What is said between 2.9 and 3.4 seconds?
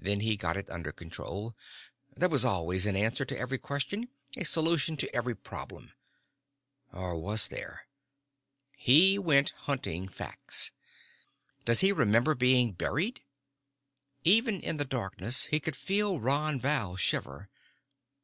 answer to